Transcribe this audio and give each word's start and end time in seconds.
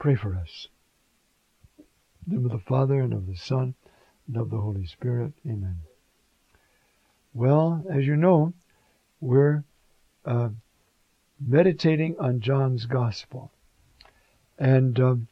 pray 0.00 0.14
for 0.14 0.34
us. 0.34 0.66
In 1.78 1.84
the 2.26 2.36
name 2.36 2.46
of 2.46 2.52
the 2.52 2.66
Father, 2.66 3.00
and 3.00 3.12
of 3.12 3.26
the 3.26 3.36
Son, 3.36 3.74
and 4.26 4.36
of 4.38 4.48
the 4.48 4.56
Holy 4.56 4.86
Spirit. 4.86 5.32
Amen. 5.46 5.76
Well, 7.34 7.84
as 7.88 8.06
you 8.06 8.16
know, 8.16 8.54
we're 9.20 9.62
uh, 10.24 10.48
meditating 11.38 12.16
on 12.18 12.40
John's 12.40 12.86
Gospel. 12.86 13.50
And 14.58 14.98
um, 14.98 15.28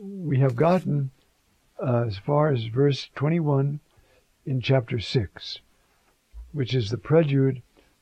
we 0.00 0.38
have 0.38 0.54
gotten 0.54 1.10
uh, 1.84 2.04
as 2.06 2.16
far 2.16 2.52
as 2.52 2.66
verse 2.66 3.08
21 3.16 3.80
in 4.46 4.60
chapter 4.60 5.00
6, 5.00 5.58
which 6.52 6.74
is 6.74 6.90
the 6.90 6.96
prelude 6.96 7.60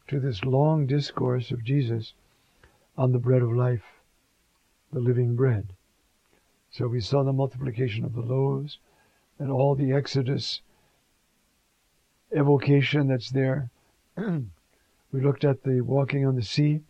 to 0.09 0.21
this 0.21 0.45
long 0.45 0.87
discourse 0.87 1.51
of 1.51 1.65
Jesus 1.65 2.13
on 2.99 3.13
the 3.13 3.19
bread 3.19 3.41
of 3.41 3.53
life, 3.53 4.02
the 4.93 5.01
living 5.01 5.35
bread. 5.35 5.73
So 6.71 6.87
we 6.89 7.01
saw 7.01 7.23
the 7.23 7.33
multiplication 7.33 8.05
of 8.05 8.15
the 8.15 8.21
loaves 8.21 8.79
and 9.39 9.51
all 9.51 9.75
the 9.75 9.93
Exodus 9.93 10.61
evocation 12.31 13.09
that's 13.09 13.31
there. 13.31 13.71
we 14.17 15.21
looked 15.21 15.45
at 15.45 15.63
the 15.63 15.81
walking 15.81 16.27
on 16.27 16.37
the 16.37 16.43
sea 16.43 16.81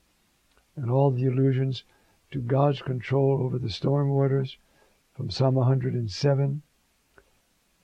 and 0.77 0.90
all 0.90 1.10
the 1.10 1.27
allusions 1.27 1.84
to 2.30 2.40
God's 2.40 2.80
control 2.80 3.40
over 3.42 3.58
the 3.58 3.70
storm 3.70 4.10
waters 4.10 4.56
from 5.14 5.30
Psalm 5.30 5.55
107. 5.55 6.62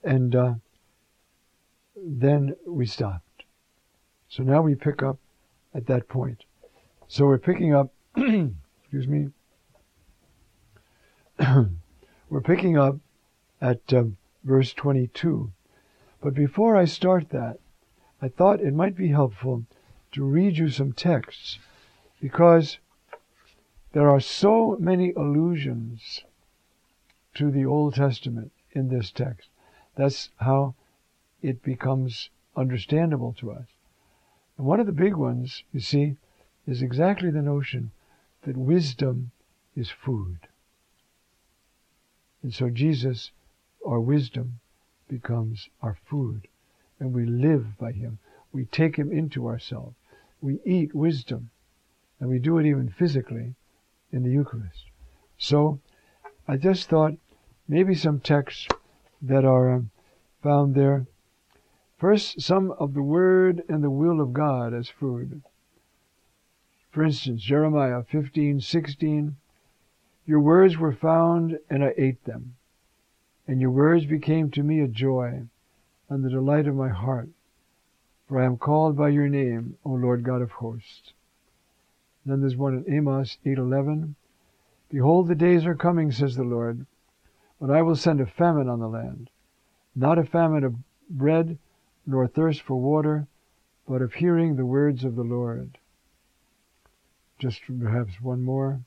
And 0.03 0.35
uh, 0.35 0.53
then 1.95 2.55
we 2.65 2.85
stopped. 2.85 3.43
So 4.29 4.43
now 4.43 4.61
we 4.61 4.75
pick 4.75 5.03
up 5.03 5.17
at 5.73 5.87
that 5.87 6.07
point. 6.07 6.45
So 7.07 7.25
we're 7.25 7.37
picking 7.37 7.73
up, 7.73 7.91
excuse 8.15 9.07
me, 9.07 9.29
we're 12.29 12.41
picking 12.41 12.77
up 12.77 12.97
at 13.61 13.93
uh, 13.93 14.03
verse 14.43 14.73
22. 14.73 15.51
But 16.21 16.33
before 16.33 16.75
I 16.75 16.83
start 16.83 17.29
that, 17.29 17.59
I 18.21 18.27
thought 18.27 18.59
it 18.59 18.73
might 18.73 18.97
be 18.97 19.07
helpful 19.09 19.63
to 20.11 20.23
read 20.23 20.57
you 20.57 20.69
some 20.69 20.91
texts 20.91 21.59
because 22.21 22.79
there 23.93 24.09
are 24.09 24.19
so 24.19 24.75
many 24.79 25.13
allusions 25.13 26.25
to 27.35 27.49
the 27.51 27.65
Old 27.65 27.95
Testament 27.95 28.51
in 28.73 28.89
this 28.89 29.09
text. 29.09 29.47
That's 29.95 30.29
how 30.37 30.75
it 31.41 31.63
becomes 31.63 32.29
understandable 32.57 33.33
to 33.39 33.51
us. 33.51 33.67
And 34.57 34.67
one 34.67 34.81
of 34.81 34.87
the 34.87 34.91
big 34.91 35.15
ones, 35.15 35.63
you 35.71 35.79
see, 35.79 36.17
is 36.67 36.81
exactly 36.81 37.31
the 37.31 37.41
notion 37.41 37.91
that 38.41 38.57
wisdom 38.57 39.31
is 39.73 39.89
food. 39.89 40.48
And 42.41 42.53
so 42.53 42.69
Jesus, 42.69 43.31
our 43.85 43.99
wisdom, 43.99 44.59
becomes 45.07 45.69
our 45.81 45.97
food. 46.05 46.47
And 46.99 47.13
we 47.13 47.25
live 47.25 47.77
by 47.77 47.91
Him. 47.91 48.19
We 48.51 48.65
take 48.65 48.95
Him 48.95 49.11
into 49.11 49.47
ourselves. 49.47 49.95
We 50.41 50.59
eat 50.65 50.93
wisdom. 50.95 51.49
And 52.19 52.29
we 52.29 52.39
do 52.39 52.57
it 52.57 52.65
even 52.65 52.89
physically 52.89 53.55
in 54.11 54.23
the 54.23 54.31
Eucharist. 54.31 54.85
So 55.37 55.79
I 56.47 56.57
just 56.57 56.89
thought 56.89 57.17
maybe 57.67 57.95
some 57.95 58.19
texts 58.19 58.67
that 59.21 59.45
are 59.45 59.71
um, 59.71 59.91
found 60.41 60.75
there. 60.75 61.05
First, 61.97 62.41
some 62.41 62.71
of 62.71 62.93
the 62.93 63.03
Word 63.03 63.63
and 63.67 63.83
the 63.83 63.89
will 63.89 64.21
of 64.21 64.33
God 64.33 64.73
as 64.73 64.89
food. 64.89 65.41
For 66.91 67.03
instance, 67.03 67.43
Jeremiah 67.43 68.03
15:16, 68.03 69.35
Your 70.29 70.41
words 70.41 70.77
were 70.77 70.93
found, 70.93 71.57
and 71.71 71.83
I 71.83 71.95
ate 71.97 72.25
them. 72.25 72.55
And 73.47 73.59
your 73.59 73.71
words 73.71 74.05
became 74.05 74.51
to 74.51 74.61
me 74.61 74.79
a 74.79 74.87
joy 74.87 75.47
and 76.07 76.23
the 76.23 76.29
delight 76.29 76.67
of 76.67 76.75
my 76.75 76.89
heart. 76.89 77.29
For 78.27 78.39
I 78.39 78.45
am 78.45 78.57
called 78.57 78.95
by 78.95 79.09
your 79.09 79.27
name, 79.27 79.79
O 79.83 79.89
Lord 79.89 80.23
God 80.23 80.43
of 80.43 80.51
hosts. 80.51 81.13
Then 82.27 82.41
there's 82.41 82.55
one 82.55 82.75
in 82.75 82.93
Amos 82.93 83.39
8:11. 83.43 84.13
Behold, 84.91 85.29
the 85.29 85.33
days 85.33 85.65
are 85.65 85.73
coming, 85.73 86.11
says 86.11 86.35
the 86.35 86.43
Lord, 86.43 86.85
when 87.57 87.71
I 87.71 87.81
will 87.81 87.95
send 87.95 88.21
a 88.21 88.27
famine 88.27 88.69
on 88.69 88.79
the 88.79 88.87
land, 88.87 89.31
not 89.95 90.19
a 90.19 90.23
famine 90.23 90.63
of 90.63 90.75
bread, 91.09 91.57
nor 92.05 92.27
thirst 92.27 92.61
for 92.61 92.75
water, 92.75 93.25
but 93.87 94.03
of 94.03 94.13
hearing 94.13 94.57
the 94.57 94.65
words 94.67 95.03
of 95.03 95.15
the 95.15 95.23
Lord. 95.23 95.79
Just 97.39 97.63
perhaps 97.79 98.21
one 98.21 98.43
more 98.43 98.81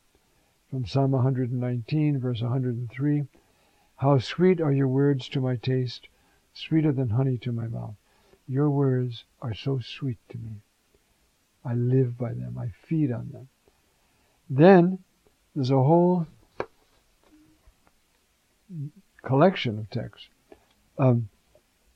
from 0.72 0.86
Psalm 0.86 1.10
119, 1.10 2.18
verse 2.18 2.40
103. 2.40 3.24
How 3.96 4.18
sweet 4.18 4.58
are 4.58 4.72
your 4.72 4.88
words 4.88 5.28
to 5.28 5.38
my 5.38 5.56
taste, 5.56 6.08
sweeter 6.54 6.92
than 6.92 7.10
honey 7.10 7.36
to 7.42 7.52
my 7.52 7.66
mouth. 7.66 7.94
Your 8.48 8.70
words 8.70 9.24
are 9.42 9.52
so 9.52 9.80
sweet 9.80 10.16
to 10.30 10.38
me. 10.38 10.62
I 11.62 11.74
live 11.74 12.16
by 12.16 12.32
them. 12.32 12.56
I 12.58 12.68
feed 12.86 13.12
on 13.12 13.32
them. 13.32 13.48
Then 14.48 15.00
there's 15.54 15.70
a 15.70 15.74
whole 15.74 16.26
collection 19.22 19.78
of 19.78 19.90
texts 19.90 20.30
um, 20.98 21.28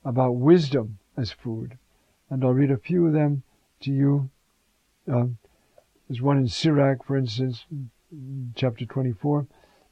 about 0.05 0.33
wisdom 0.33 0.99
as 1.17 1.33
food. 1.33 1.79
And 2.29 2.45
I'll 2.45 2.53
read 2.53 2.71
a 2.71 2.77
few 2.77 3.07
of 3.07 3.15
them 3.15 3.43
to 3.81 3.91
you. 3.91 4.29
Um, 5.09 5.39
there's 6.11 6.21
one 6.21 6.37
in 6.37 6.49
Sirach, 6.49 7.07
for 7.07 7.17
instance, 7.17 7.65
chapter 8.55 8.87
24, 8.87 9.47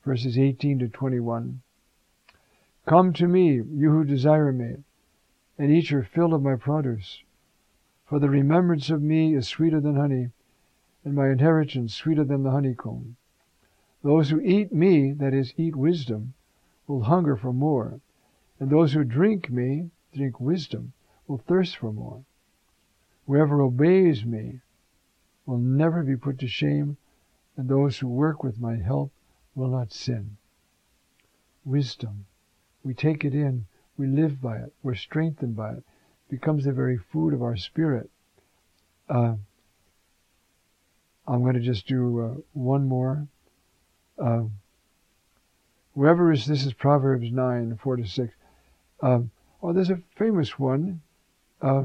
verses 0.04 0.38
18 0.38 0.78
to 0.78 0.88
21. 0.88 1.60
Come 2.86 3.12
to 3.12 3.26
me, 3.26 3.54
you 3.54 3.90
who 3.90 4.04
desire 4.04 4.52
me, 4.52 4.76
and 5.58 5.70
eat 5.70 5.90
your 5.90 6.02
fill 6.02 6.32
of 6.32 6.42
my 6.42 6.56
produce. 6.56 7.22
For 8.06 8.18
the 8.18 8.30
remembrance 8.30 8.90
of 8.90 9.02
me 9.02 9.34
is 9.34 9.48
sweeter 9.48 9.80
than 9.80 9.96
honey, 9.96 10.30
and 11.04 11.14
my 11.14 11.30
inheritance 11.30 11.94
sweeter 11.94 12.24
than 12.24 12.42
the 12.42 12.50
honeycomb. 12.50 13.16
Those 14.02 14.30
who 14.30 14.41
eat 14.41 14.72
me, 14.72 15.12
that 15.12 15.34
is, 15.34 15.52
eat 15.56 15.76
wisdom, 15.76 16.34
will 16.86 17.02
hunger 17.02 17.36
for 17.36 17.52
more, 17.52 18.00
and 18.58 18.70
those 18.70 18.92
who 18.92 19.04
drink 19.04 19.50
me, 19.50 19.91
drink 20.14 20.41
wisdom, 20.41 20.92
will 21.26 21.38
thirst 21.38 21.76
for 21.76 21.92
more. 21.92 22.24
Whoever 23.26 23.60
obeys 23.60 24.24
me 24.24 24.60
will 25.46 25.58
never 25.58 26.02
be 26.02 26.16
put 26.16 26.38
to 26.38 26.46
shame, 26.46 26.96
and 27.56 27.69
those 27.69 27.98
who 27.98 28.09
work 28.09 28.42
with 28.42 28.60
my 28.60 28.76
help 28.76 29.12
will 29.54 29.69
not 29.69 29.92
sin. 29.92 30.37
Wisdom. 31.65 32.26
We 32.82 32.94
take 32.94 33.25
it 33.25 33.34
in, 33.34 33.66
we 33.97 34.06
live 34.06 34.41
by 34.41 34.59
it, 34.59 34.72
we're 34.82 34.94
strengthened 34.94 35.56
by 35.56 35.72
it, 35.72 35.78
it 35.78 36.31
becomes 36.31 36.65
the 36.65 36.72
very 36.72 36.98
food 36.98 37.32
of 37.32 37.42
our 37.42 37.56
spirit. 37.56 38.10
Uh, 39.09 39.34
I'm 41.26 41.42
going 41.42 41.54
to 41.54 41.60
just 41.60 41.87
do 41.87 42.20
uh, 42.20 42.41
one 42.53 42.87
more. 42.87 43.26
Uh, 44.18 44.45
whoever 45.95 46.33
is, 46.33 46.47
this 46.47 46.66
is 46.66 46.74
Proverbs 46.74 47.30
9, 47.30 47.78
4 47.83 47.97
to 47.97 48.06
6. 48.06 48.34
oh, 49.03 49.28
there's 49.72 49.91
a 49.91 50.03
famous 50.16 50.59
one 50.59 51.01
uh, 51.62 51.84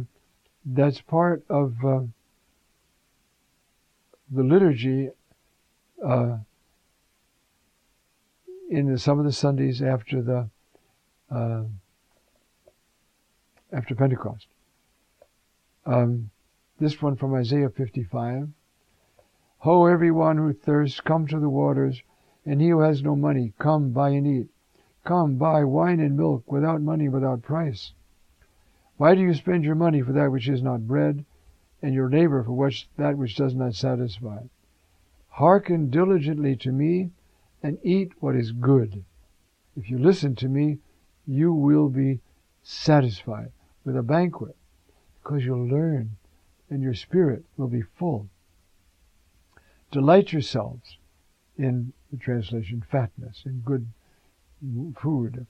that's 0.65 1.01
part 1.01 1.43
of 1.49 1.73
uh, 1.85 2.01
the 4.31 4.43
liturgy 4.43 5.09
uh, 6.05 6.37
in 8.69 8.91
the, 8.91 8.99
some 8.99 9.19
of 9.19 9.25
the 9.25 9.31
Sundays 9.31 9.81
after 9.81 10.21
the 10.21 10.49
uh, 11.31 11.63
after 13.71 13.95
Pentecost. 13.95 14.47
Um, 15.85 16.31
this 16.79 17.01
one 17.01 17.15
from 17.15 17.33
Isaiah 17.35 17.69
55. 17.69 18.49
Ho, 19.59 19.85
everyone 19.85 20.37
who 20.37 20.53
thirsts, 20.53 21.01
come 21.01 21.27
to 21.27 21.39
the 21.39 21.49
waters, 21.49 22.01
and 22.45 22.61
he 22.61 22.69
who 22.69 22.79
has 22.79 23.03
no 23.03 23.15
money, 23.15 23.53
come, 23.59 23.91
buy 23.91 24.09
and 24.09 24.25
eat. 24.25 24.49
Come, 25.03 25.35
buy 25.35 25.63
wine 25.63 25.99
and 25.99 26.15
milk 26.15 26.49
without 26.51 26.81
money, 26.81 27.09
without 27.09 27.41
price. 27.41 27.93
Why 28.97 29.15
do 29.15 29.21
you 29.21 29.33
spend 29.33 29.63
your 29.63 29.75
money 29.75 30.01
for 30.01 30.13
that 30.13 30.31
which 30.31 30.47
is 30.47 30.61
not 30.61 30.87
bread, 30.87 31.25
and 31.81 31.93
your 31.93 32.09
labor 32.09 32.43
for 32.43 32.53
which, 32.53 32.87
that 32.97 33.17
which 33.17 33.35
does 33.35 33.55
not 33.55 33.75
satisfy? 33.75 34.43
Hearken 35.29 35.89
diligently 35.89 36.55
to 36.57 36.71
me, 36.71 37.11
and 37.61 37.77
eat 37.83 38.11
what 38.19 38.35
is 38.35 38.51
good. 38.51 39.03
If 39.75 39.89
you 39.89 39.97
listen 39.97 40.35
to 40.37 40.47
me, 40.47 40.79
you 41.25 41.53
will 41.53 41.89
be 41.89 42.19
satisfied 42.63 43.51
with 43.83 43.95
a 43.95 44.03
banquet 44.03 44.55
because 45.21 45.45
you'll 45.45 45.67
learn 45.67 46.17
and 46.69 46.81
your 46.81 46.93
spirit 46.93 47.43
will 47.57 47.67
be 47.67 47.81
full. 47.81 48.29
Delight 49.91 50.31
yourselves 50.31 50.97
in 51.57 51.93
the 52.11 52.17
translation 52.17 52.83
fatness, 52.89 53.43
in 53.45 53.61
good 53.65 53.87
food. 54.99 55.45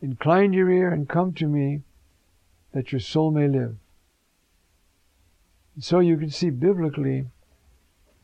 Incline 0.00 0.52
your 0.52 0.70
ear 0.70 0.92
and 0.92 1.08
come 1.08 1.32
to 1.34 1.46
me 1.46 1.82
that 2.72 2.92
your 2.92 3.00
soul 3.00 3.30
may 3.30 3.48
live. 3.48 3.76
So 5.78 6.00
you 6.00 6.16
can 6.16 6.30
see 6.30 6.50
biblically, 6.50 7.26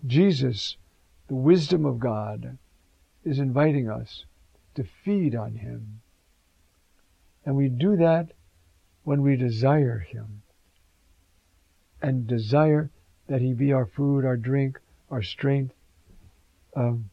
Jesus, 0.07 0.77
the 1.29 1.35
wisdom 1.35 1.85
of 1.85 2.01
God, 2.01 2.59
is 3.25 3.39
inviting 3.39 3.89
us 3.89 4.25
to 4.75 4.85
feed 4.85 5.35
on 5.35 5.55
Him. 5.55 6.01
And 7.45 7.57
we 7.57 7.69
do 7.69 7.97
that 7.97 8.33
when 9.05 9.23
we 9.23 9.37
desire 9.37 9.99
Him 9.99 10.43
and 12.01 12.27
desire 12.27 12.91
that 13.29 13.41
He 13.41 13.53
be 13.53 13.73
our 13.73 13.87
food, 13.87 14.25
our 14.25 14.37
drink, 14.37 14.81
our 15.11 15.23
strength. 15.23 15.75
Um, 16.75 17.11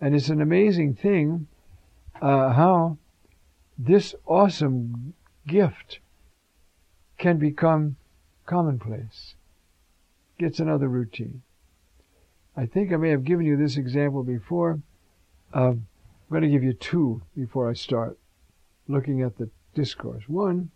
and 0.00 0.14
it's 0.14 0.28
an 0.28 0.40
amazing 0.40 0.94
thing 0.94 1.46
uh, 2.20 2.52
how 2.52 2.98
this 3.78 4.14
awesome 4.26 5.14
gift 5.46 6.00
can 7.18 7.38
become 7.38 7.96
commonplace, 8.46 9.34
gets 10.38 10.58
another 10.60 10.88
routine. 10.88 11.42
I 12.56 12.64
think 12.64 12.90
I 12.92 12.96
may 12.96 13.10
have 13.10 13.24
given 13.24 13.44
you 13.44 13.56
this 13.56 13.76
example 13.76 14.22
before. 14.22 14.80
Um, 15.52 15.86
I'm 16.28 16.40
going 16.40 16.42
to 16.42 16.48
give 16.48 16.64
you 16.64 16.72
two 16.72 17.22
before 17.36 17.68
I 17.68 17.74
start 17.74 18.18
looking 18.88 19.20
at 19.20 19.36
the 19.36 19.50
discourse. 19.74 20.22
One 20.26 20.70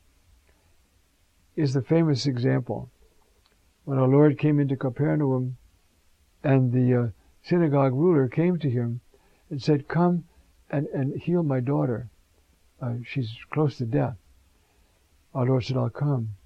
is 1.56 1.72
the 1.72 1.82
famous 1.82 2.26
example 2.26 2.90
when 3.84 3.98
our 3.98 4.08
Lord 4.08 4.38
came 4.38 4.60
into 4.60 4.76
Capernaum 4.76 5.56
and 6.44 6.70
the 6.70 6.94
uh, 6.94 7.08
synagogue 7.42 7.94
ruler 7.94 8.28
came 8.28 8.58
to 8.58 8.70
him 8.70 9.00
and 9.48 9.62
said, 9.62 9.88
Come 9.88 10.24
and, 10.70 10.86
and 10.88 11.18
heal 11.20 11.42
my 11.42 11.60
daughter. 11.60 12.08
Uh, 12.80 12.94
she's 13.06 13.34
close 13.50 13.78
to 13.78 13.86
death. 13.86 14.16
Our 15.34 15.46
Lord 15.46 15.64
said, 15.64 15.78
I'll 15.78 15.88
come. 15.88 16.36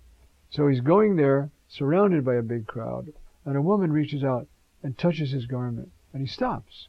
So 0.51 0.69
he's 0.69 0.81
going 0.81 1.17
there, 1.17 1.51
surrounded 1.69 2.25
by 2.25 2.37
a 2.37 2.43
big 2.43 2.69
crowd, 2.69 3.13
and 3.45 3.57
a 3.57 3.63
woman 3.63 3.93
reaches 3.93 4.23
out 4.23 4.47
and 4.85 4.97
touches 4.97 5.33
his 5.33 5.47
garment, 5.47 5.91
and 6.13 6.23
he 6.23 6.29
stops. 6.29 6.87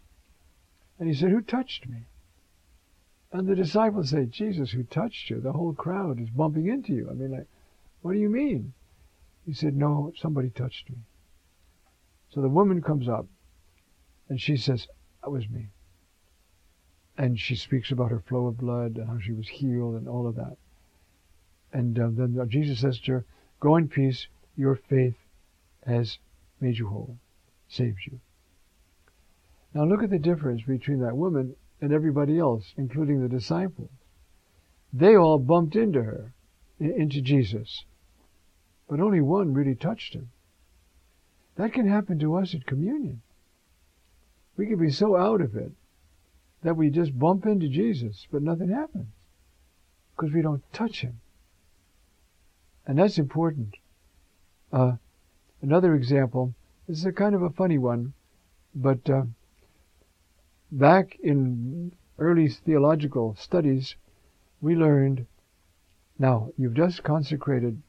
And 1.00 1.08
he 1.08 1.16
said, 1.16 1.32
Who 1.32 1.42
touched 1.42 1.88
me? 1.88 2.06
And 3.32 3.48
the 3.48 3.56
disciples 3.56 4.12
say, 4.12 4.26
Jesus, 4.26 4.72
who 4.72 4.84
touched 4.84 5.30
you? 5.30 5.40
The 5.40 5.54
whole 5.54 5.74
crowd 5.74 6.20
is 6.20 6.30
bumping 6.30 6.68
into 6.68 6.94
you. 6.94 7.10
I 7.10 7.14
mean, 7.14 7.32
like, 7.32 7.48
what 8.02 8.14
do 8.14 8.20
you 8.20 8.30
mean? 8.30 8.74
He 9.46 9.54
said, 9.54 9.76
No, 9.76 10.14
somebody 10.16 10.50
touched 10.50 10.90
me. 10.90 10.98
So 12.30 12.42
the 12.42 12.50
woman 12.50 12.82
comes 12.82 13.08
up 13.08 13.26
and 14.30 14.40
she 14.40 14.58
says, 14.58 14.88
That 15.24 15.32
was 15.32 15.50
me. 15.50 15.68
And 17.18 17.40
she 17.40 17.56
speaks 17.56 17.92
about 17.92 18.12
her 18.12 18.20
flow 18.20 18.48
of 18.48 18.58
blood 18.58 18.98
and 18.98 19.08
how 19.08 19.20
she 19.20 19.32
was 19.32 19.48
healed 19.48 19.96
and 19.96 20.08
all 20.08 20.28
of 20.28 20.36
that. 20.36 20.58
And 21.72 21.98
uh, 21.98 22.10
then 22.12 22.50
Jesus 22.50 22.82
says 22.82 23.00
to 23.02 23.12
her, 23.14 23.26
Go 23.60 23.78
in 23.78 23.88
peace, 23.88 24.28
your 24.58 24.76
faith 24.76 25.16
has 25.86 26.20
made 26.60 26.78
you 26.78 26.88
whole, 26.88 27.18
saved 27.76 28.00
you. 28.06 28.20
Now 29.74 29.84
look 29.84 30.04
at 30.04 30.10
the 30.10 30.20
difference 30.20 30.64
between 30.64 31.00
that 31.02 31.18
woman 31.18 31.56
and 31.82 31.92
everybody 31.92 32.40
else, 32.40 32.74
including 32.78 33.22
the 33.22 33.30
disciples. 33.30 33.90
They 34.94 35.16
all 35.16 35.38
bumped 35.38 35.76
into 35.76 36.02
her, 36.04 36.34
into 36.80 37.22
Jesus, 37.22 37.84
but 38.90 39.00
only 39.00 39.20
one 39.20 39.54
really 39.54 39.76
touched 39.76 40.14
him. 40.14 40.30
That 41.58 41.74
can 41.74 41.88
happen 41.88 42.20
to 42.20 42.36
us 42.36 42.56
at 42.56 42.66
communion. 42.66 43.22
We 44.58 44.68
can 44.68 44.80
be 44.80 44.92
so 44.92 45.18
out 45.18 45.42
of 45.42 45.56
it 45.56 45.72
that 46.64 46.78
we 46.78 46.90
just 46.90 47.18
bump 47.18 47.46
into 47.46 47.68
Jesus, 47.68 48.28
but 48.32 48.42
nothing 48.42 48.70
happens 48.70 49.08
because 50.16 50.34
we 50.34 50.42
don't 50.42 50.64
touch 50.72 51.02
him. 51.02 51.20
And 52.88 52.98
that's 52.98 53.18
important. 53.18 53.76
Uh, 54.72 54.94
another 55.62 55.94
example, 55.96 56.54
this 56.88 57.00
is 57.00 57.06
a 57.06 57.12
kind 57.12 57.36
of 57.36 57.42
a 57.42 57.50
funny 57.50 57.78
one, 57.78 58.14
but 58.74 59.10
uh, 59.10 59.24
back 60.72 61.18
in 61.22 61.94
early 62.20 62.48
theological 62.48 63.36
studies, 63.40 63.96
we 64.62 64.76
learned 64.76 65.26
now, 66.18 66.52
you've 66.58 66.76
just 66.76 67.04
consecrated 67.04 67.82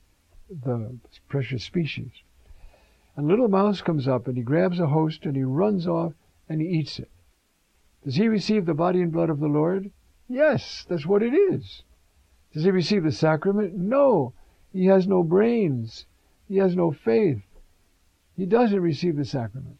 the 0.50 0.98
precious 1.28 1.62
species. 1.62 2.10
A 3.16 3.22
little 3.22 3.48
mouse 3.48 3.80
comes 3.80 4.08
up 4.08 4.26
and 4.26 4.36
he 4.36 4.42
grabs 4.42 4.80
a 4.80 4.88
host 4.88 5.24
and 5.24 5.36
he 5.36 5.44
runs 5.44 5.86
off 5.86 6.12
and 6.48 6.60
he 6.60 6.66
eats 6.66 6.98
it. 6.98 7.10
Does 8.04 8.16
he 8.16 8.28
receive 8.28 8.66
the 8.66 8.74
body 8.74 9.00
and 9.00 9.12
blood 9.12 9.30
of 9.30 9.40
the 9.40 9.46
Lord? 9.46 9.90
Yes, 10.28 10.84
that's 10.88 11.06
what 11.06 11.22
it 11.22 11.34
is. 11.34 11.82
Does 12.52 12.64
he 12.64 12.70
receive 12.70 13.04
the 13.04 13.12
sacrament? 13.12 13.74
No. 13.74 14.32
He 14.72 14.86
has 14.86 15.06
no 15.06 15.22
brains. 15.22 16.06
He 16.48 16.56
has 16.56 16.74
no 16.74 16.90
faith. 16.90 17.42
He 18.36 18.46
doesn't 18.46 18.80
receive 18.80 19.16
the 19.16 19.24
sacrament. 19.24 19.78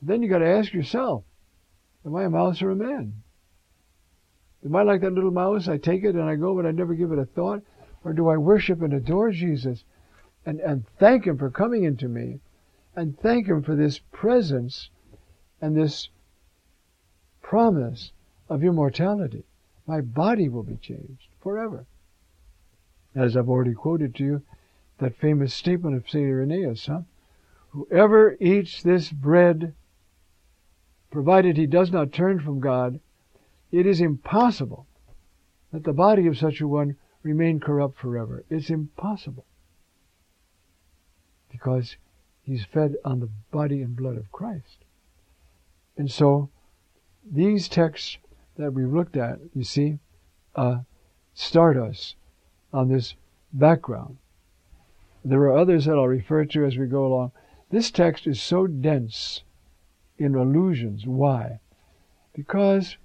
Then 0.00 0.22
you 0.22 0.28
got 0.28 0.38
to 0.38 0.46
ask 0.46 0.72
yourself, 0.72 1.24
Am 2.06 2.14
I 2.14 2.24
a 2.24 2.30
mouse 2.30 2.60
or 2.62 2.70
a 2.70 2.76
man? 2.76 3.22
Am 4.64 4.76
I 4.76 4.82
like 4.82 5.00
that 5.00 5.12
little 5.12 5.30
mouse? 5.30 5.68
I 5.68 5.78
take 5.78 6.04
it 6.04 6.14
and 6.14 6.24
I 6.24 6.36
go, 6.36 6.54
but 6.54 6.66
I 6.66 6.70
never 6.70 6.94
give 6.94 7.12
it 7.12 7.18
a 7.18 7.24
thought? 7.24 7.62
Or 8.04 8.12
do 8.12 8.28
I 8.28 8.36
worship 8.36 8.82
and 8.82 8.92
adore 8.92 9.30
Jesus 9.30 9.84
and, 10.44 10.60
and 10.60 10.86
thank 10.98 11.26
Him 11.26 11.38
for 11.38 11.50
coming 11.50 11.84
into 11.84 12.08
me 12.08 12.40
and 12.94 13.18
thank 13.18 13.46
Him 13.46 13.62
for 13.62 13.74
this 13.74 13.98
presence 14.12 14.90
and 15.60 15.74
this 15.74 16.10
promise 17.40 18.12
of 18.48 18.62
immortality? 18.62 19.44
My 19.86 20.00
body 20.00 20.48
will 20.48 20.62
be 20.62 20.76
changed 20.76 21.28
forever. 21.40 21.86
As 23.14 23.36
I've 23.36 23.48
already 23.48 23.74
quoted 23.74 24.14
to 24.16 24.24
you, 24.24 24.42
that 24.98 25.16
famous 25.16 25.54
statement 25.54 25.96
of 25.96 26.08
St. 26.08 26.24
Irenaeus, 26.24 26.86
huh? 26.86 27.02
Whoever 27.74 28.36
eats 28.38 28.84
this 28.84 29.10
bread 29.10 29.74
provided 31.10 31.56
he 31.56 31.66
does 31.66 31.90
not 31.90 32.12
turn 32.12 32.38
from 32.38 32.60
God, 32.60 33.00
it 33.72 33.84
is 33.84 34.00
impossible 34.00 34.86
that 35.72 35.82
the 35.82 35.92
body 35.92 36.28
of 36.28 36.38
such 36.38 36.60
a 36.60 36.68
one 36.68 36.94
remain 37.24 37.58
corrupt 37.58 37.98
forever. 37.98 38.44
It's 38.48 38.70
impossible. 38.70 39.44
Because 41.50 41.96
he's 42.44 42.64
fed 42.64 42.94
on 43.04 43.18
the 43.18 43.30
body 43.50 43.82
and 43.82 43.96
blood 43.96 44.18
of 44.18 44.30
Christ. 44.30 44.84
And 45.96 46.08
so, 46.08 46.50
these 47.28 47.66
texts 47.68 48.18
that 48.56 48.72
we've 48.72 48.86
looked 48.92 49.16
at, 49.16 49.40
you 49.52 49.64
see, 49.64 49.98
uh, 50.54 50.78
start 51.32 51.76
us 51.76 52.14
on 52.72 52.88
this 52.88 53.16
background. 53.52 54.18
There 55.24 55.40
are 55.40 55.58
others 55.58 55.86
that 55.86 55.96
I'll 55.96 56.06
refer 56.06 56.44
to 56.44 56.66
as 56.66 56.76
we 56.76 56.86
go 56.86 57.06
along. 57.06 57.32
This 57.70 57.90
text 57.90 58.26
is 58.26 58.42
so 58.42 58.66
dense 58.66 59.42
in 60.18 60.34
allusions. 60.34 61.06
Why? 61.06 61.60
Because 62.34 62.96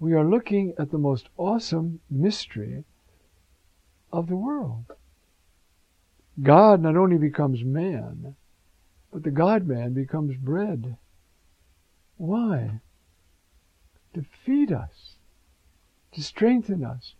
we 0.00 0.12
are 0.12 0.24
looking 0.24 0.74
at 0.78 0.90
the 0.90 0.98
most 0.98 1.28
awesome 1.36 2.00
mystery 2.10 2.84
of 4.12 4.26
the 4.28 4.36
world. 4.36 4.84
God 6.42 6.82
not 6.82 6.96
only 6.96 7.18
becomes 7.18 7.62
man, 7.64 8.34
but 9.12 9.22
the 9.22 9.30
God 9.30 9.66
man 9.66 9.92
becomes 9.92 10.36
bread. 10.36 10.96
Why? 12.16 12.80
To 14.14 14.24
feed 14.44 14.72
us, 14.72 15.16
to 16.12 16.22
strengthen 16.22 16.84
us, 16.84 17.14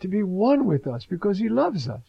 to 0.00 0.08
be 0.08 0.22
one 0.22 0.66
with 0.66 0.86
us 0.86 1.06
because 1.06 1.38
he 1.38 1.48
loves 1.48 1.88
us, 1.88 2.02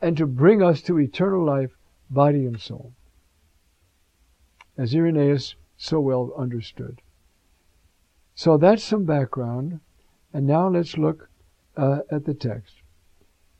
and 0.00 0.16
to 0.16 0.26
bring 0.26 0.62
us 0.62 0.82
to 0.82 0.98
eternal 0.98 1.44
life, 1.44 1.70
body 2.12 2.44
and 2.46 2.60
soul 2.60 2.92
as 4.76 4.94
Irenaeus 4.94 5.54
so 5.76 6.00
well 6.00 6.32
understood. 6.36 7.00
So 8.34 8.56
that's 8.56 8.82
some 8.82 9.04
background, 9.04 9.80
and 10.32 10.46
now 10.46 10.68
let's 10.68 10.96
look 10.96 11.28
uh, 11.76 12.00
at 12.10 12.24
the 12.24 12.34
text. 12.34 12.76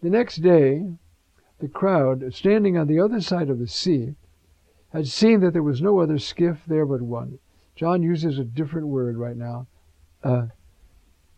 The 0.03 0.11
next 0.11 0.37
day, 0.37 0.85
the 1.61 1.69
crowd, 1.69 2.33
standing 2.35 2.77
on 2.77 2.87
the 2.87 2.99
other 2.99 3.21
side 3.21 3.51
of 3.51 3.59
the 3.59 3.69
sea, 3.69 4.15
had 4.93 5.07
seen 5.07 5.41
that 5.41 5.53
there 5.53 5.63
was 5.63 5.81
no 5.81 6.01
other 6.01 6.19
skiff 6.19 6.65
there 6.67 6.87
but 6.87 7.03
one. 7.03 7.39
John 7.77 8.03
uses 8.03 8.39
a 8.39 8.45
different 8.45 8.89
word 8.89 9.17
right 9.17 9.37
now. 9.37 9.67
Uh, 10.23 10.47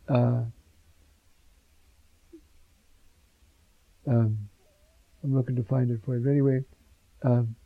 uh, 0.08 0.42
um, 4.06 4.38
I'm 5.22 5.34
looking 5.34 5.56
to 5.56 5.62
find 5.62 5.90
it 5.90 6.00
for 6.04 6.16
you. 6.16 6.24
But 6.24 6.30
anyway, 6.30 6.64
um, 7.24 7.56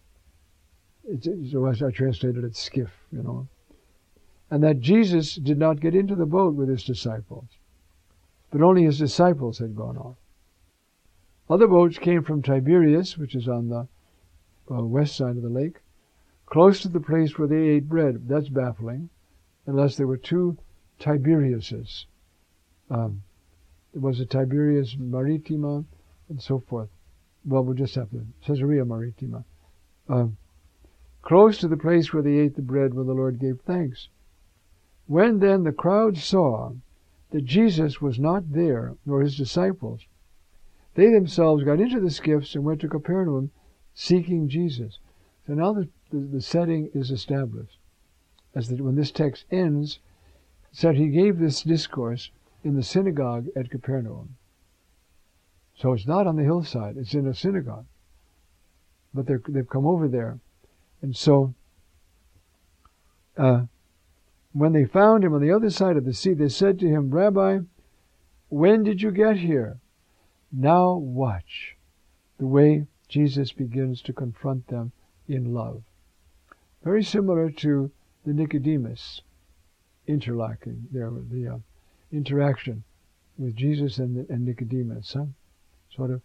so 1.51 1.67
as 1.67 1.83
I 1.83 1.91
translated 1.91 2.45
it, 2.45 2.57
skiff, 2.57 2.93
you 3.13 3.23
know. 3.23 3.49
and 4.51 4.63
that 4.63 4.81
Jesus 4.81 5.35
did 5.35 5.59
not 5.59 5.81
get 5.81 5.95
into 5.95 6.15
the 6.15 6.27
boat 6.27 6.55
with 6.55 6.69
his 6.69 6.85
disciples, 6.85 7.49
but 8.51 8.63
only 8.63 8.85
his 8.85 8.99
disciples 8.99 9.59
had 9.59 9.77
gone 9.77 9.99
off. 9.99 10.17
Other 11.51 11.67
boats 11.67 11.99
came 11.99 12.23
from 12.23 12.43
Tiberias, 12.43 13.19
which 13.19 13.35
is 13.35 13.49
on 13.49 13.69
the 13.69 13.89
uh, 14.71 14.83
west 14.85 15.17
side 15.17 15.37
of 15.37 15.43
the 15.43 15.49
lake, 15.49 15.81
close 16.47 16.81
to 16.81 16.89
the 16.89 17.01
place 17.01 17.39
where 17.39 17.49
they 17.49 17.69
ate 17.69 17.89
bread. 17.89 18.29
That's 18.29 18.49
baffling, 18.49 19.09
unless 19.67 19.97
there 19.97 20.07
were 20.07 20.19
two 20.19 20.57
Tiberiases. 20.99 22.07
Um, 22.91 23.23
there 23.93 24.03
was 24.03 24.21
a 24.21 24.27
Tiberias 24.27 24.97
Maritima 24.99 25.85
and 26.29 26.43
so 26.43 26.59
forth. 26.61 26.91
Well, 27.45 27.65
we'll 27.65 27.75
just 27.75 27.95
have 27.95 28.11
to 28.11 28.27
Caesarea 28.47 28.85
Maritima. 28.85 29.45
Um, 30.09 30.37
close 31.23 31.59
to 31.59 31.69
the 31.69 31.77
place 31.77 32.13
where 32.13 32.23
they 32.23 32.39
ate 32.39 32.57
the 32.57 32.63
bread 32.63 32.95
when 32.95 33.07
the 33.07 33.15
Lord 33.15 33.39
gave 33.39 33.61
thanks. 33.61 34.09
When 35.07 35.39
then 35.39 35.65
the 35.65 35.73
crowd 35.73 36.17
saw 36.17 36.73
that 37.31 37.45
Jesus 37.45 38.01
was 38.01 38.19
not 38.19 38.53
there, 38.53 38.97
nor 39.05 39.21
his 39.21 39.37
disciples, 39.37 40.07
they 40.95 41.11
themselves 41.11 41.65
got 41.65 41.81
into 41.81 42.01
the 42.01 42.11
skiffs 42.11 42.55
and 42.55 42.65
went 42.65 42.81
to 42.81 42.89
Capernaum 42.89 43.51
seeking 43.95 44.49
Jesus. 44.49 44.99
So 45.47 45.55
now 45.55 45.73
the, 45.73 45.89
the, 46.11 46.19
the 46.19 46.41
setting 46.41 46.91
is 46.95 47.11
established. 47.11 47.79
As 48.55 48.69
the, 48.69 48.83
when 48.83 48.97
this 48.97 49.11
text 49.11 49.45
ends, 49.51 50.01
said 50.73 50.97
he 50.97 51.09
gave 51.09 51.39
this 51.39 51.63
discourse 51.63 52.31
in 52.65 52.75
the 52.75 52.83
synagogue 52.83 53.47
at 53.55 53.71
Capernaum. 53.71 54.37
So 55.81 55.93
it's 55.93 56.09
not 56.09 56.27
on 56.27 56.35
the 56.35 56.43
hillside, 56.43 56.97
it's 56.97 57.15
in 57.15 57.27
a 57.29 57.35
synagogue. 57.35 57.87
But 59.15 59.27
they've 59.27 59.69
come 59.69 59.87
over 59.87 60.09
there. 60.09 60.41
And 61.03 61.17
so, 61.17 61.55
uh, 63.37 63.63
when 64.53 64.73
they 64.73 64.85
found 64.85 65.23
him 65.23 65.35
on 65.35 65.41
the 65.41 65.53
other 65.53 65.71
side 65.71 65.97
of 65.97 66.05
the 66.05 66.13
sea, 66.13 66.35
they 66.35 66.49
said 66.49 66.81
to 66.81 66.89
him, 66.89 67.11
Rabbi, 67.11 67.61
when 68.49 68.83
did 68.83 69.03
you 69.03 69.13
get 69.13 69.37
here? 69.37 69.79
Now 70.51 70.95
watch 70.95 71.77
the 72.39 72.47
way 72.47 72.87
Jesus 73.07 73.53
begins 73.53 74.03
to 74.03 74.13
confront 74.13 74.67
them 74.67 74.91
in 75.29 75.55
love. 75.55 75.83
Very 76.83 77.05
similar 77.05 77.51
to 77.51 77.91
the 78.25 78.33
Nicodemus 78.33 79.23
interlocking 80.09 80.89
there, 80.91 81.11
the 81.11 81.47
uh, 81.47 81.59
interaction 82.11 82.83
with 83.37 83.55
Jesus 83.55 83.99
and, 83.99 84.29
and 84.29 84.45
Nicodemus. 84.45 85.13
Huh? 85.13 85.27
Sort 85.99 86.13
of 86.13 86.23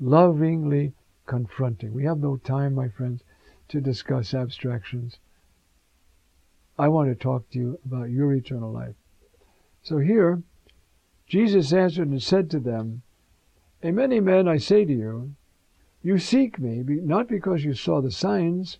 lovingly 0.00 0.94
confronting. 1.26 1.92
We 1.92 2.04
have 2.04 2.18
no 2.18 2.38
time, 2.38 2.74
my 2.74 2.88
friends, 2.88 3.20
to 3.68 3.78
discuss 3.78 4.32
abstractions. 4.32 5.18
I 6.78 6.88
want 6.88 7.10
to 7.10 7.14
talk 7.14 7.50
to 7.50 7.58
you 7.58 7.78
about 7.84 8.08
your 8.08 8.32
eternal 8.32 8.72
life. 8.72 8.94
So 9.82 9.98
here, 9.98 10.42
Jesus 11.26 11.74
answered 11.74 12.08
and 12.08 12.22
said 12.22 12.50
to 12.50 12.58
them, 12.58 13.02
A 13.82 13.92
many 13.92 14.18
men, 14.18 14.48
I 14.48 14.56
say 14.56 14.86
to 14.86 14.92
you, 14.94 15.34
you 16.02 16.16
seek 16.16 16.58
me, 16.58 16.82
not 16.86 17.28
because 17.28 17.64
you 17.64 17.74
saw 17.74 18.00
the 18.00 18.10
signs, 18.10 18.78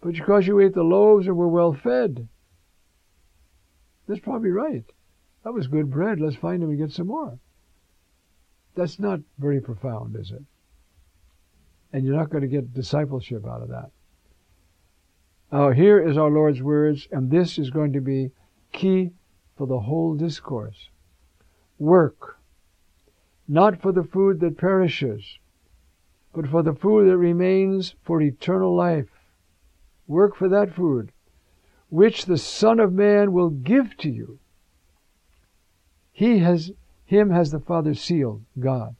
but 0.00 0.14
because 0.14 0.48
you 0.48 0.58
ate 0.58 0.74
the 0.74 0.82
loaves 0.82 1.28
and 1.28 1.36
were 1.36 1.46
well 1.46 1.74
fed. 1.74 2.26
That's 4.08 4.18
probably 4.18 4.50
right. 4.50 4.84
That 5.44 5.54
was 5.54 5.68
good 5.68 5.92
bread. 5.92 6.18
Let's 6.20 6.34
find 6.34 6.60
him 6.60 6.70
and 6.70 6.78
get 6.78 6.90
some 6.90 7.06
more. 7.06 7.38
That's 8.74 8.98
not 8.98 9.20
very 9.38 9.60
profound, 9.60 10.16
is 10.16 10.30
it? 10.30 10.42
And 11.92 12.04
you're 12.04 12.16
not 12.16 12.30
going 12.30 12.42
to 12.42 12.48
get 12.48 12.72
discipleship 12.72 13.46
out 13.46 13.62
of 13.62 13.68
that. 13.68 13.90
Now, 15.52 15.70
here 15.70 16.00
is 16.00 16.16
our 16.16 16.30
Lord's 16.30 16.62
words, 16.62 17.08
and 17.10 17.30
this 17.30 17.58
is 17.58 17.70
going 17.70 17.92
to 17.94 18.00
be 18.00 18.30
key 18.72 19.10
for 19.56 19.66
the 19.66 19.80
whole 19.80 20.14
discourse. 20.14 20.88
Work, 21.78 22.38
not 23.48 23.82
for 23.82 23.90
the 23.90 24.04
food 24.04 24.38
that 24.40 24.58
perishes, 24.58 25.38
but 26.32 26.46
for 26.46 26.62
the 26.62 26.74
food 26.74 27.08
that 27.08 27.16
remains 27.16 27.96
for 28.04 28.22
eternal 28.22 28.74
life. 28.74 29.08
Work 30.06 30.36
for 30.36 30.48
that 30.48 30.74
food, 30.74 31.10
which 31.88 32.26
the 32.26 32.38
Son 32.38 32.78
of 32.78 32.92
Man 32.92 33.32
will 33.32 33.50
give 33.50 33.96
to 33.98 34.08
you. 34.08 34.38
He 36.12 36.38
has, 36.38 36.70
him 37.10 37.30
has 37.30 37.50
the 37.50 37.58
Father 37.58 37.92
sealed, 37.92 38.40
God. 38.60 38.94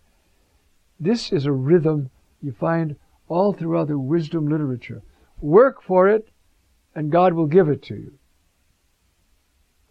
This 0.99 1.31
is 1.31 1.47
a 1.47 1.53
rhythm 1.53 2.11
you 2.43 2.51
find 2.51 2.97
all 3.29 3.53
throughout 3.53 3.87
the 3.87 4.01
wisdom 4.01 4.49
literature. 4.49 5.01
Work 5.41 5.81
for 5.81 6.09
it, 6.09 6.29
and 6.93 7.13
God 7.13 7.35
will 7.35 7.47
give 7.47 7.69
it 7.69 7.85
to 7.85 7.95
you. 7.95 8.13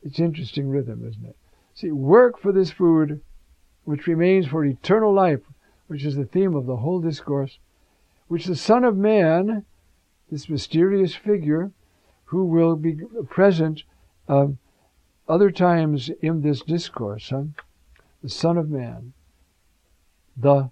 It's 0.03 0.19
interesting 0.19 0.67
rhythm, 0.67 1.07
isn't 1.07 1.25
it? 1.25 1.37
See, 1.73 1.91
work 1.91 2.37
for 2.37 2.51
this 2.51 2.71
food 2.71 3.21
which 3.85 4.05
remains 4.05 4.47
for 4.47 4.65
eternal 4.65 5.13
life, 5.13 5.39
which 5.87 6.03
is 6.03 6.17
the 6.17 6.25
theme 6.25 6.55
of 6.55 6.65
the 6.65 6.75
whole 6.75 6.99
discourse, 6.99 7.57
which 8.27 8.47
the 8.47 8.55
Son 8.57 8.83
of 8.83 8.97
Man, 8.97 9.63
this 10.29 10.49
mysterious 10.49 11.15
figure, 11.15 11.71
who 12.25 12.43
will 12.43 12.75
be 12.75 12.97
present 13.29 13.83
uh, 14.27 14.47
other 15.29 15.51
times 15.51 16.11
in 16.21 16.41
this 16.41 16.61
discourse, 16.61 17.29
huh? 17.29 17.43
The 18.21 18.29
Son 18.29 18.57
of 18.57 18.69
Man, 18.69 19.13
the 20.35 20.69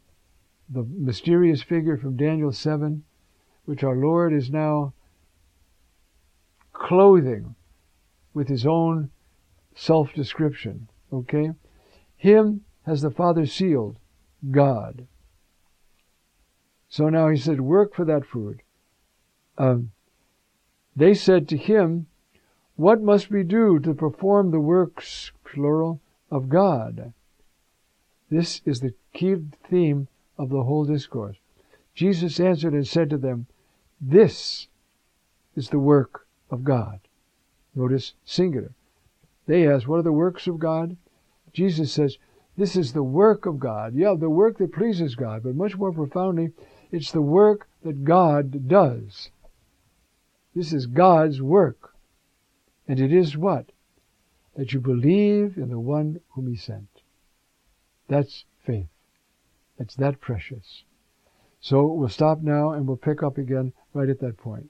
the 0.69 0.83
mysterious 0.83 1.63
figure 1.63 1.97
from 1.97 2.17
Daniel 2.17 2.51
7, 2.51 3.03
which 3.65 3.83
our 3.83 3.95
Lord 3.95 4.33
is 4.33 4.49
now 4.49 4.93
clothing 6.73 7.55
with 8.33 8.49
his 8.49 8.65
own 8.65 9.09
self 9.75 10.13
description. 10.13 10.89
Okay? 11.11 11.51
Him 12.17 12.65
has 12.85 13.01
the 13.01 13.11
Father 13.11 13.45
sealed, 13.45 13.97
God. 14.51 15.07
So 16.89 17.09
now 17.09 17.29
he 17.29 17.37
said, 17.37 17.61
work 17.61 17.93
for 17.93 18.05
that 18.05 18.25
food. 18.25 18.61
Um, 19.57 19.91
they 20.95 21.13
said 21.13 21.47
to 21.49 21.57
him, 21.57 22.07
What 22.75 23.01
must 23.01 23.29
we 23.29 23.43
do 23.43 23.79
to 23.79 23.93
perform 23.93 24.51
the 24.51 24.59
works, 24.59 25.31
plural, 25.43 26.01
of 26.31 26.49
God? 26.49 27.13
This 28.29 28.61
is 28.65 28.81
the 28.81 28.93
key 29.13 29.35
theme 29.69 30.07
of 30.37 30.49
the 30.49 30.63
whole 30.63 30.85
discourse. 30.85 31.37
Jesus 31.93 32.39
answered 32.39 32.73
and 32.73 32.87
said 32.87 33.09
to 33.09 33.17
them, 33.17 33.47
This 34.01 34.67
is 35.55 35.69
the 35.69 35.79
work 35.79 36.27
of 36.51 36.63
God. 36.63 36.99
Notice 37.73 38.13
singular. 38.25 38.71
They 39.45 39.67
ask, 39.67 39.87
What 39.87 39.99
are 39.99 40.03
the 40.03 40.11
works 40.11 40.45
of 40.47 40.59
God? 40.59 40.97
Jesus 41.53 41.91
says, 41.91 42.17
This 42.57 42.75
is 42.75 42.93
the 42.93 43.03
work 43.03 43.45
of 43.45 43.59
God. 43.59 43.95
Yeah, 43.95 44.13
the 44.13 44.29
work 44.29 44.57
that 44.57 44.73
pleases 44.73 45.15
God, 45.15 45.43
but 45.43 45.55
much 45.55 45.77
more 45.77 45.91
profoundly, 45.91 46.51
it's 46.91 47.11
the 47.11 47.21
work 47.21 47.67
that 47.83 48.03
God 48.03 48.67
does. 48.67 49.31
This 50.53 50.73
is 50.73 50.85
God's 50.85 51.41
work. 51.41 51.93
And 52.87 52.99
it 52.99 53.13
is 53.13 53.37
what? 53.37 53.71
That 54.55 54.73
you 54.73 54.79
believe 54.79 55.57
in 55.57 55.69
the 55.69 55.79
one 55.79 56.19
whom 56.29 56.47
He 56.47 56.55
sent. 56.55 56.96
That's 58.07 58.45
faith. 58.65 58.87
It's 59.79 59.95
that 59.95 60.19
precious. 60.19 60.83
So 61.59 61.85
we'll 61.85 62.09
stop 62.09 62.41
now 62.41 62.71
and 62.71 62.87
we'll 62.87 62.97
pick 62.97 63.21
up 63.23 63.37
again 63.37 63.73
right 63.93 64.09
at 64.09 64.19
that 64.19 64.37
point. 64.37 64.69